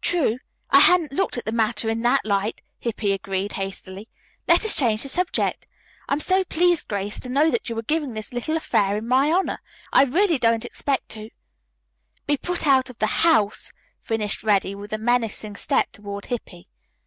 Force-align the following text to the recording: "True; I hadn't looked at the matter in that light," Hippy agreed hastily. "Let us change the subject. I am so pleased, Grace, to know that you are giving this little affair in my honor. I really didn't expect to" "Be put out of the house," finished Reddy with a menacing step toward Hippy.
"True; 0.00 0.38
I 0.70 0.80
hadn't 0.80 1.12
looked 1.12 1.36
at 1.36 1.44
the 1.44 1.52
matter 1.52 1.90
in 1.90 2.00
that 2.00 2.24
light," 2.24 2.62
Hippy 2.78 3.12
agreed 3.12 3.52
hastily. 3.52 4.08
"Let 4.48 4.64
us 4.64 4.74
change 4.74 5.02
the 5.02 5.10
subject. 5.10 5.66
I 6.08 6.14
am 6.14 6.20
so 6.20 6.42
pleased, 6.44 6.88
Grace, 6.88 7.20
to 7.20 7.28
know 7.28 7.50
that 7.50 7.68
you 7.68 7.76
are 7.78 7.82
giving 7.82 8.14
this 8.14 8.32
little 8.32 8.56
affair 8.56 8.96
in 8.96 9.06
my 9.06 9.30
honor. 9.30 9.58
I 9.92 10.04
really 10.04 10.38
didn't 10.38 10.64
expect 10.64 11.10
to" 11.10 11.28
"Be 12.26 12.38
put 12.38 12.66
out 12.66 12.88
of 12.88 12.96
the 12.96 13.20
house," 13.28 13.72
finished 14.00 14.42
Reddy 14.42 14.74
with 14.74 14.90
a 14.90 14.96
menacing 14.96 15.56
step 15.56 15.92
toward 15.92 16.24
Hippy. 16.32 16.66